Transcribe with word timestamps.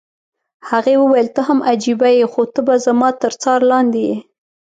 هغې 0.69 0.95
وویل: 0.99 1.27
ته 1.35 1.41
هم 1.47 1.59
عجبه 1.69 2.09
يې، 2.17 2.25
خو 2.31 2.41
ته 2.53 2.59
به 2.67 2.75
زما 2.85 3.09
تر 3.21 3.33
څار 3.41 3.59
لاندې 3.71 4.01
یې. 4.09 4.17